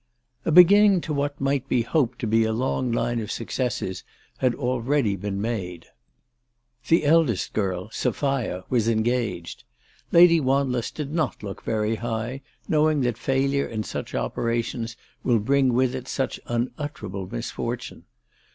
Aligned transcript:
A 0.45 0.51
beginning 0.51 0.99
to 1.01 1.13
what 1.13 1.39
might 1.39 1.69
be 1.69 1.83
hoped 1.83 2.17
to 2.21 2.25
be 2.25 2.43
a 2.43 2.53
long 2.53 2.91
line 2.91 3.19
of 3.19 3.31
successes 3.31 4.03
had 4.39 4.55
already 4.55 5.15
been 5.15 5.39
made. 5.39 5.85
The 6.87 7.05
eldest 7.05 7.53
girl, 7.53 7.87
Sophia, 7.91 8.63
was 8.67 8.87
engaged. 8.87 9.63
Lady 10.11 10.39
Wanless 10.39 10.89
did 10.89 11.13
not 11.13 11.43
look 11.43 11.61
very 11.61 11.97
high, 11.97 12.41
knowing 12.67 13.01
that 13.01 13.15
failure 13.15 13.67
in 13.67 13.83
such 13.83 14.15
opera 14.15 14.63
tions 14.63 14.97
will 15.23 15.37
bring 15.37 15.71
with 15.71 15.93
it 15.93 16.07
such 16.07 16.39
unutterable 16.47 17.29
misfortune. 17.31 18.05